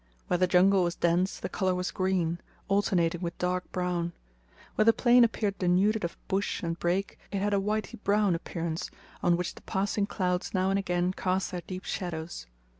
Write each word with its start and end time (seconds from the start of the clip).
Where 0.27 0.37
the 0.39 0.47
jungle 0.47 0.83
was 0.83 0.95
dense 0.95 1.37
the 1.39 1.47
colour 1.47 1.75
was 1.75 1.91
green, 1.91 2.39
alternating 2.69 3.21
with 3.21 3.37
dark 3.37 3.71
brown; 3.71 4.13
where 4.73 4.83
the 4.85 4.93
plain 4.93 5.23
appeared 5.23 5.59
denuded 5.59 6.03
of 6.03 6.17
bush 6.27 6.63
and 6.63 6.79
brake 6.79 7.19
it 7.31 7.37
had 7.37 7.53
a 7.53 7.59
whity 7.59 7.97
brown 8.03 8.33
appearance, 8.33 8.89
on 9.21 9.37
which 9.37 9.53
the 9.53 9.61
passing 9.61 10.07
clouds 10.07 10.55
now 10.55 10.71
and 10.71 10.79
again 10.79 11.13
cast 11.13 11.51
their 11.51 11.61
deep 11.67 11.85
shadows. 11.85 12.47